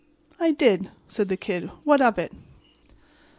[0.39, 1.69] "I did," said the Kid.
[1.83, 2.33] "What of it?"